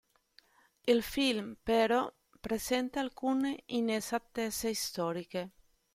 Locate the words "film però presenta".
1.03-2.99